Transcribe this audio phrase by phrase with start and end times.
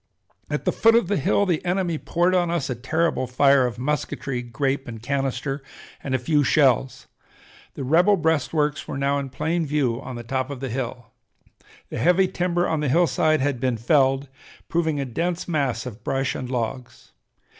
[0.49, 3.77] At the foot of the hill the enemy poured on us a terrible fire of
[3.77, 5.61] musketry, grape and canister,
[6.03, 7.05] and a few shells.
[7.75, 11.09] The rebel breastworks were now in plain view on the top of the hill.
[11.89, 14.27] The heavy timber on the hillside had been felled,
[14.69, 17.11] proving a dense mass of brush and logs.